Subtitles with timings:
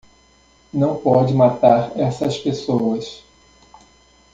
[0.73, 3.23] Não pode matar essas pessoas